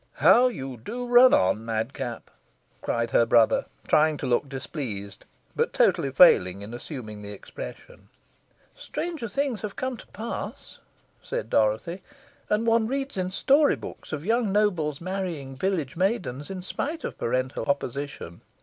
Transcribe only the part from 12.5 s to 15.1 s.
one reads in story hooks of young nobles